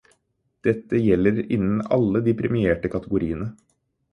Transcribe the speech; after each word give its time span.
Dette 0.63 0.97
gjelder 1.01 1.37
innen 1.57 1.81
alle 1.97 2.21
de 2.29 2.33
premierte 2.41 2.89
kategoriene. 2.97 3.53